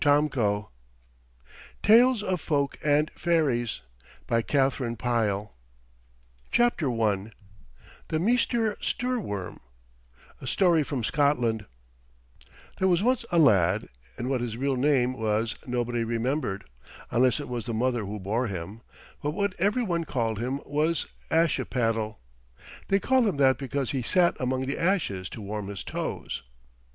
[0.03, 0.65] 241
[1.83, 3.81] TALES OF FOLK AND FAIRIES
[4.27, 5.51] THE
[8.19, 9.59] MEESTER STOORWORM
[10.41, 11.65] A STORY FROM SCOTLAND
[12.79, 13.87] There was once a lad,
[14.17, 16.63] and what his real name was nobody remembered,
[17.11, 18.81] unless it was the mother who bore him;
[19.21, 22.17] but what every one called him was Ashipattle.
[22.87, 26.41] They called him that because he sat among the ashes to warm his toes.